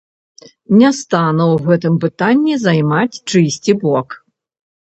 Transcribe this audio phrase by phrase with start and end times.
[0.79, 4.07] Не стану ў гэтым пытанні займаць чыйсьці бок.